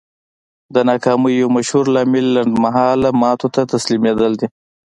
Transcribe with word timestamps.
د 0.73 0.75
ناکامۍ 0.89 1.33
يو 1.41 1.49
مشهور 1.57 1.85
لامل 1.95 2.25
لنډ 2.35 2.53
مهاله 2.65 3.09
ماتو 3.21 3.47
ته 3.55 3.61
تسليمېدل 3.73 4.31
دي. 4.39 4.47